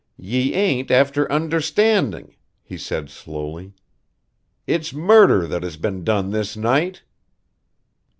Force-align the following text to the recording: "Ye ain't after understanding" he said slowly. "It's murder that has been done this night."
"Ye 0.17 0.55
ain't 0.55 0.89
after 0.89 1.31
understanding" 1.31 2.35
he 2.63 2.75
said 2.75 3.11
slowly. 3.11 3.73
"It's 4.65 4.91
murder 4.93 5.45
that 5.45 5.61
has 5.61 5.77
been 5.77 6.03
done 6.03 6.31
this 6.31 6.57
night." 6.57 7.03